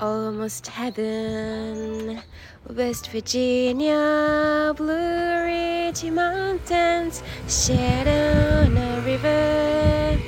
[0.00, 2.22] almost heaven.
[2.68, 7.22] West Virginia, Blue Ridge Mountains,
[8.76, 10.18] a river.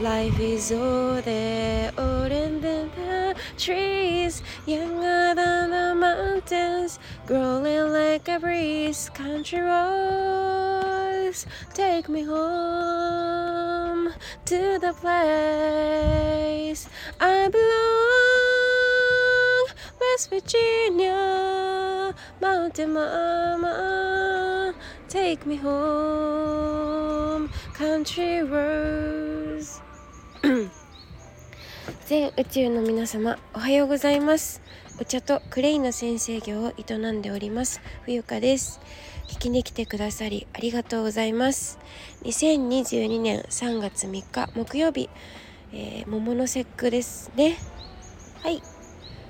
[0.00, 9.10] Life is older, older than the trees, younger than the mountains, growing like a breeze.
[9.14, 14.12] Country roads, take me home
[14.44, 16.88] to the place
[17.20, 18.15] I belong.
[20.16, 24.74] West Virginia, Mountain Mama,
[25.10, 27.50] take me home.
[27.74, 29.82] Country roads.
[32.06, 34.62] 全宇宙の皆様おはようございます。
[34.98, 37.82] お茶とクレイの先生業を営んでおります。
[38.06, 38.80] 冬香です。
[39.28, 41.78] 聞きに来てくださりありがとうございます。
[42.22, 45.10] 2022年3月3日木曜日、
[45.74, 47.58] えー、桃の節句ですね。
[48.42, 48.62] はい。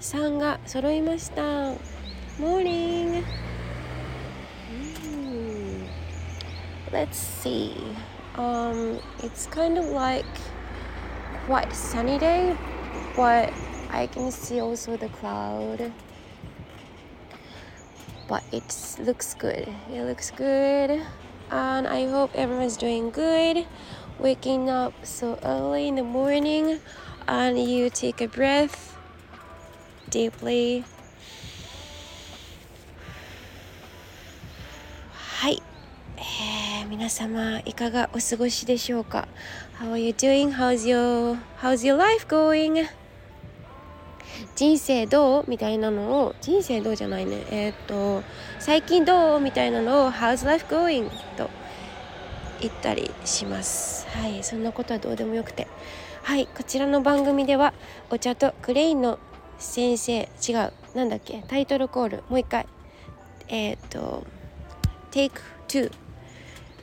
[0.00, 1.42] 3が揃いました
[2.38, 3.26] モーニング
[6.90, 7.74] Let's see
[8.36, 10.26] um it's kind of like
[11.46, 12.56] quite sunny day,
[13.16, 13.52] but
[13.90, 15.92] I can see also the cloud.
[18.28, 19.68] But it looks good.
[19.92, 21.02] It looks good.
[21.50, 23.66] And I hope everyone's doing good.
[24.18, 26.80] Waking up so early in the morning
[27.26, 28.95] and you take a breath
[30.09, 30.83] Deeply.
[35.13, 35.61] はい。
[36.17, 39.27] えー、皆様いかがお過ごしでしょうか
[39.79, 40.53] ？How are you doing?
[40.53, 42.87] How's your, how's your life going?
[44.55, 45.45] 人生どう？
[45.47, 48.23] みたいなのを人生どうじゃないねえー、っと
[48.59, 49.39] 最近どう？
[49.39, 51.09] みたいなのを How's life going?
[51.35, 51.49] と
[52.61, 55.67] 言ったりしますはいそんなことはどうでもよくて
[56.23, 57.73] はいこちらの番組では
[58.09, 59.19] お茶とクレインの
[59.59, 62.67] 先生違うなんだっけタイトルコールもう一回。
[63.49, 64.25] えー、っと
[65.11, 65.31] Take
[65.67, 65.91] 2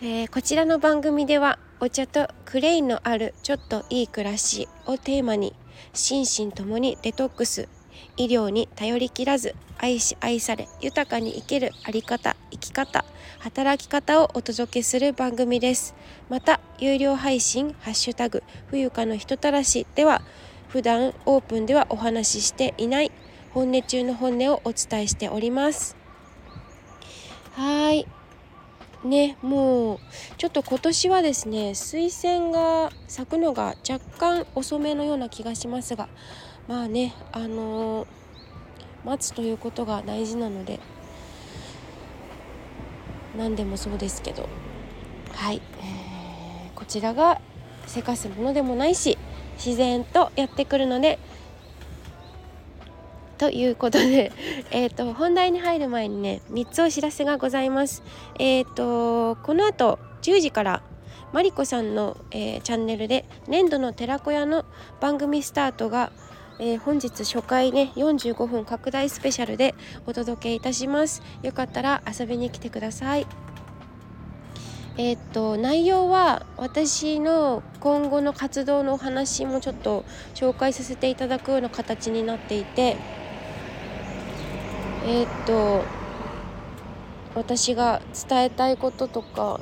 [0.00, 5.54] えー、こちらの番組ではお茶とクレインのあるちょっといい暮らしをテーマに
[5.92, 7.68] 心身ともにデトックス。
[8.16, 13.04] 医療に頼りきらず愛し愛され豊かに生きるあり方生き方
[13.38, 15.94] 働き方をお届けする番組です。
[16.28, 20.22] また有料配信ハッシュタグ冬香の人たらしでは
[20.68, 23.12] 普段オープンではお話ししていない
[23.52, 25.96] 本音中の本音をお伝えしております。
[27.54, 28.06] はい。
[29.04, 29.98] ねもう
[30.38, 36.08] ちょっと今年はですね水仙が咲くのが若干遅めのような気がしますが
[36.66, 38.08] まあねあのー、
[39.04, 40.80] 待つということが大事なので
[43.36, 44.48] 何でもそうですけど。
[45.38, 47.40] はい、えー、こちらが
[47.86, 49.16] せかすものでもないし
[49.58, 51.18] 自然とやってくるので
[53.38, 54.32] ということで、
[54.72, 58.02] えーと、本題に入る前にね3つお知らせがございます。
[58.38, 60.82] えっ、ー、とこの後10時から
[61.32, 64.64] マリコさんの、えー、チャンネルで年度の寺子屋の
[65.00, 66.10] 番組スタートが、
[66.58, 69.74] えー、本日初回ね45分拡大スペシャルで
[70.06, 71.22] お届けいたします。
[71.42, 73.26] よかったら遊びに来てください。
[74.98, 80.04] えー、っと内容は私の今後の活動のお話もちょっと
[80.34, 82.96] 紹介させていただくような形になっていて
[85.04, 85.84] えー、と
[87.34, 89.60] 私が伝えたいこととか、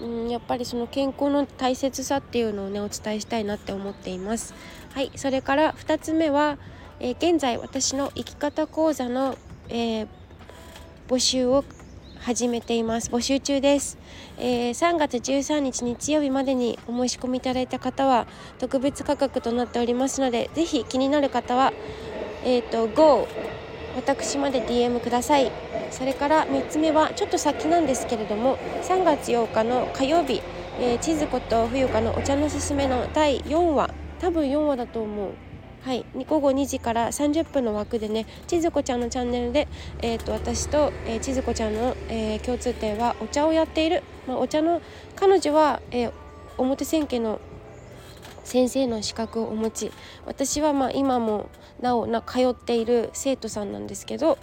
[0.00, 4.54] うん、やっぱりその健康の大切さっていうのをねお伝えしたいなって思っています。
[4.92, 6.58] はいそれから2つ目は、
[7.00, 9.36] えー、現在私の生き方講座の、
[9.70, 10.08] えー、
[11.08, 11.64] 募集を
[12.20, 13.10] 始めています。
[13.10, 13.98] 募集中です、
[14.38, 18.26] えー、3月13日日曜日までにお申し込みいただいた方は
[18.58, 21.72] 特別価格となっておりますのでぜひ気になる方は
[22.44, 23.26] えっ、ー、と GO
[23.96, 25.50] 私まで DM ください。
[25.90, 30.42] それから3つ目はちょっと先なんですけれども3月8日の火曜日、
[30.78, 33.90] えー、千鶴子と冬香のお茶のすすめの第4話。
[34.20, 35.47] 多分4話だと思う。
[35.88, 39.68] はい、午後2時から30分の枠でね千鶴子ちゃんのチャンネルで、
[40.02, 44.82] えーと、私と、えー、千鶴子ちゃんの、えー、共通点はお茶をやっている、まあ、お茶の
[45.16, 46.12] 彼女は、えー、
[46.58, 47.40] 表千家の
[48.44, 49.90] 先生の資格をお持ち。
[50.26, 51.48] 私はまあ今も
[51.80, 54.36] なおな通っている生徒さんなんですけど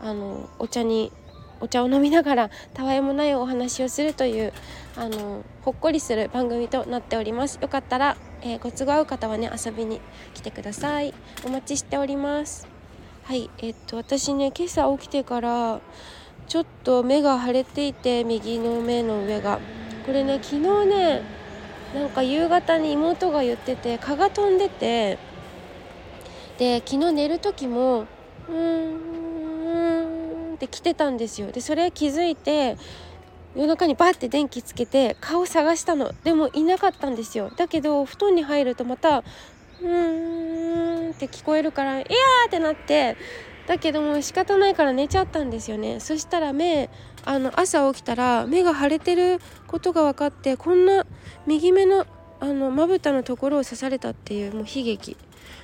[0.00, 1.12] あのお茶に
[1.60, 4.52] お茶を飲みながらたわいもないお話をするという
[4.96, 7.58] あのほっこりする番組となっております。
[7.62, 10.00] よかったら、えー、ご都合合う方はね遊びに
[10.34, 11.14] 来てください。
[11.44, 12.68] お待ちしております。
[13.24, 15.80] はいえー、っと私ね今朝起きてから
[16.46, 19.58] ちょっと目が腫れていて右の目の上が。
[20.04, 21.22] これね昨日ね
[21.94, 25.18] なんか夕方に妹が言ってて蚊が飛んでて。
[26.58, 31.50] で昨日寝る時もうーんって来てたんですよ。
[31.50, 32.76] でそれ気づいて
[33.54, 36.12] 夜中にバッて電気つけて顔探したの。
[36.24, 37.50] でもいなかったんですよ。
[37.56, 39.18] だけど布団に入るとまた
[39.80, 43.16] 「うーん」って聞こえるから「いやー!」ってなって
[43.66, 46.00] だけども仕方ないから寝ちゃったんですよね。
[46.00, 46.90] そしたら目
[47.24, 51.06] あの朝起きたら目が腫れてることが分かってこんな
[51.46, 52.06] 右目の
[52.40, 55.16] あのまぶたのところを刺されたっていうもう悲劇。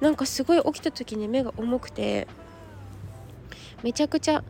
[0.00, 2.26] なんかすごい起きた時に目が重くて
[3.82, 4.42] めちゃくちゃ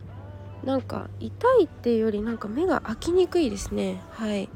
[0.64, 4.00] なんか痛いっていうよりなんか目が開きにくいですね。
[4.10, 4.48] はい。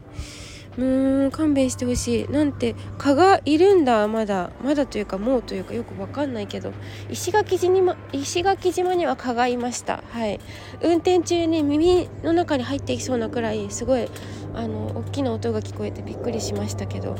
[0.79, 2.29] もう勘弁してほしい。
[2.29, 4.07] なんて蚊がいるんだ。
[4.07, 6.73] まだまだというかもうというかよくわかんないけど。
[7.11, 10.05] 石垣島石垣島には蚊がいました。
[10.11, 10.39] はい。
[10.83, 14.09] 運転中に耳の中に入っていきそうなくらいすごい
[14.55, 17.13] あの大きな音が聞こえてびっくりしましたけど、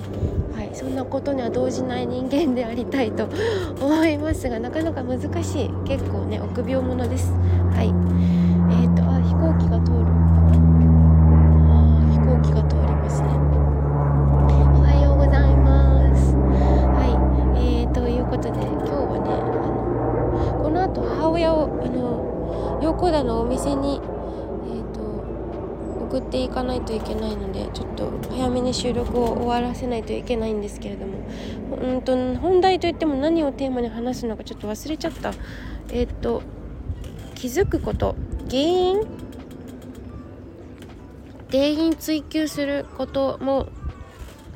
[0.55, 3.29] はい、そんなことには動じない人間でありたいと
[3.81, 5.71] 思いますがなかなか難しい。
[5.85, 7.33] 結構ね臆病者です。
[7.75, 7.89] はい
[8.71, 9.99] えっ、ー、とあ飛行機が通る
[11.69, 11.77] あ
[12.11, 24.01] 飛行機が通りますねおはようございますはいえー、ということで今日はねあのこの後母親をあの陽光田のお店に
[26.07, 31.27] 送っていかないといけないのでちょっと早めに収録を終わらせないといけないんですけれども
[31.83, 35.35] うんと本題といっても何をテーマに話すのかちょっと忘れちゃった。
[35.91, 36.43] えっ、と
[37.35, 38.17] 気づくこと
[38.49, 39.01] 原因？
[41.51, 43.69] 原因追求することも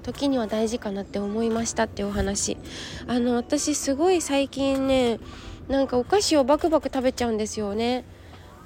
[0.02, 2.56] 時には大事かなって思いましたってお話。
[3.06, 5.20] あの私すごい最近ね
[5.68, 8.04] なんかお菓子をバクバク食べちゃうんですよね。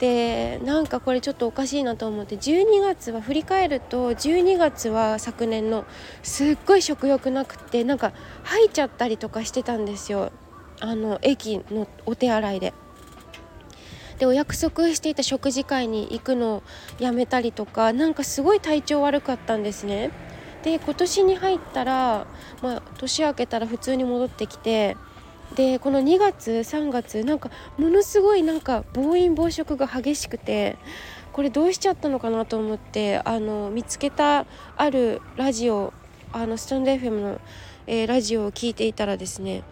[0.05, 5.87] でなんかこれちょっとおかしいなと思って12月は振り返ると12月は昨年の
[6.23, 8.13] すっごい食欲なくてなんか
[8.43, 10.31] 吐いちゃったりとかしてたんですよ
[10.81, 12.75] あの駅のお手洗いで。
[14.19, 16.63] でお約束していた食事会に行くのを
[17.01, 20.11] やめたりとかなんかすごい体調悪かったんですね。
[20.63, 22.27] で今年に入ったら、
[22.63, 24.97] まあ、年明けたら普通に戻ってきて
[25.55, 30.77] でこの2月3月なんかものすごいなんか暴飲暴食が激しくて
[31.33, 34.47] これどうしちゃったのかなと思ってあの見つけた
[34.77, 35.93] あるラジオ
[36.33, 37.41] あのスタンド FM の、
[37.87, 39.63] えー、ラジオを聞いていたらですね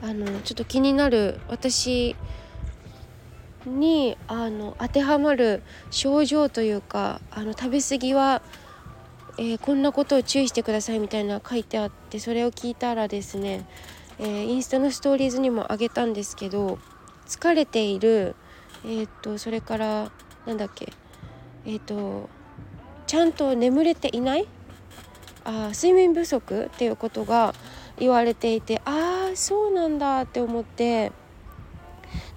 [0.00, 2.16] あのちょっと気になる私
[3.66, 8.42] にあの当てはまる症状というかあの食べ過ぎは、
[9.38, 13.66] えー、こんなことを注意してくださいみたいな書いてあってそれを聞いたらですね
[14.18, 16.78] えー、インスタのストーリーズにもあげたんですけど
[17.26, 18.34] 疲れている
[18.84, 20.10] えっ、とそれから
[20.46, 20.92] なんだっけ
[21.66, 22.28] えっ、と
[23.06, 24.46] ちゃんと眠れていない
[25.44, 27.54] あ睡眠不足っていうことが
[27.98, 31.12] 言われていてああそうなんだって思って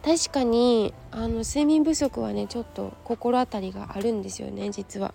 [0.03, 5.13] 確かにあの睡眠不足はねちょっと心当たりがあるんですよね実は。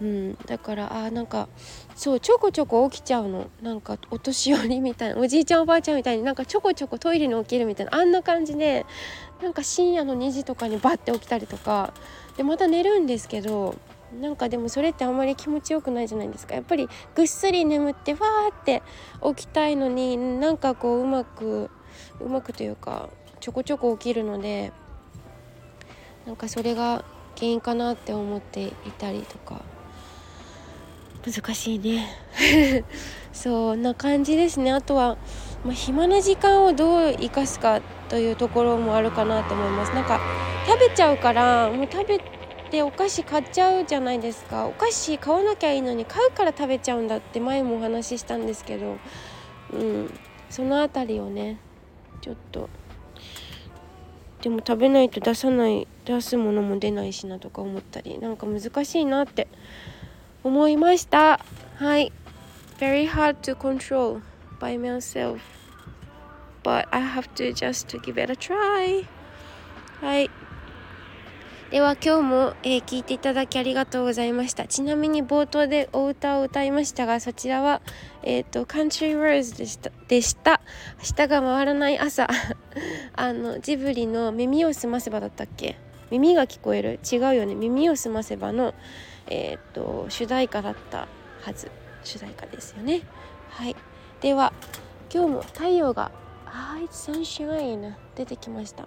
[0.00, 1.48] うん、だからあなんか
[1.94, 3.50] そうちょこちょこ起きちゃうの。
[3.60, 8.86] なんかお年寄りみたいなおじいちゃんおばあちゃんみたいになんかちょこちょこトイレに起きるみたいなあんな感じで
[9.42, 11.92] なんか深夜の2時とかにバッて起きたりとか
[12.38, 13.76] でまた寝るんですけど
[14.18, 16.54] なんかでもそれってあんまり気持ちよくないじゃないですか。
[16.54, 18.82] やっぱりぐっすり眠ってわーって
[19.36, 21.70] 起きたいのになんかこううまく
[22.20, 24.72] うまくというかちょこちょこ起きるので
[26.26, 27.04] なんかそれが
[27.36, 29.60] 原因かなって思っていたりとか。
[31.24, 32.06] 難しいね。
[33.32, 34.72] そんな感じですね。
[34.72, 35.16] あとは、
[35.64, 39.92] まあ、暇な時間をどう生かすかというところもあるかなと思います。
[39.92, 40.20] なんか
[40.66, 42.20] 食べちゃうからもう食べ
[42.70, 44.66] てお菓子買っちゃうじゃないですか。
[44.66, 48.96] お菓子買わなきゃいいのに買うから食べちゃうんだって前もお話ししたんですけど
[49.72, 50.14] うん。
[50.50, 51.58] その辺りをね
[52.20, 52.68] ちょっと
[54.42, 59.46] でも食べないと出さない出すものも出ないしなとか思ったりなんか難しいなって
[60.42, 61.40] 思いました。
[61.76, 62.12] はい。
[62.78, 64.20] Very hard to control
[64.58, 65.38] by myself
[66.62, 69.06] but I have to just to give it a try.
[70.00, 70.30] はい。
[71.70, 74.66] では今日も、えー、聞いていただきありがとうございました。
[74.66, 77.80] ちなみに冒頭でお歌を歌いましたがそちらは
[78.22, 80.60] えっ、ー、と Country Words でしたでした。
[80.98, 82.28] 明日が回らない朝。
[83.14, 85.76] あのジブリの耳をすませばだったっけ？
[86.10, 86.98] 耳が聞こえる？
[87.10, 87.54] 違うよね。
[87.54, 88.74] 耳をすませばの
[89.30, 91.08] えっ、と主題歌だった
[91.40, 91.70] はず。
[92.02, 93.02] 主題歌ですよね。
[93.50, 93.76] はい。
[94.20, 94.52] では
[95.12, 96.10] 今日も太陽が
[96.46, 98.86] あー It's sunshine 出てきました。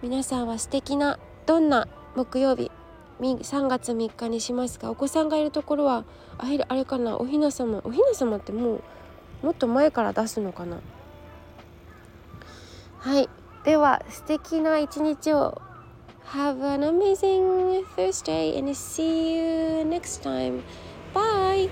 [0.00, 2.70] 皆さんは素敵などんな木曜日
[3.20, 4.90] 3月3日にしますか？
[4.90, 6.04] お子さんがいるところは
[6.38, 7.18] あれあれかな？
[7.18, 8.82] おひな様おひな様ってもう
[9.42, 10.78] もっと前から出すのかな？
[12.98, 13.28] はい。
[13.64, 15.60] では素敵な一日を
[16.26, 20.64] Have an amazing Thursday and see you next time.
[21.12, 21.68] Bye!